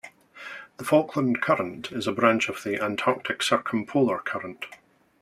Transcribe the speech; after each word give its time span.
The 0.77 0.83
Falkland 0.83 1.43
Current 1.43 1.91
is 1.91 2.07
a 2.07 2.11
branch 2.11 2.49
of 2.49 2.63
the 2.63 2.83
Antarctic 2.83 3.43
Circumpolar 3.43 4.17
Current. 4.23 4.65